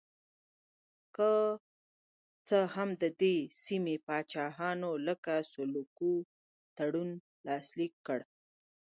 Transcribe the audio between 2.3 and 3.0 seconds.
څه هم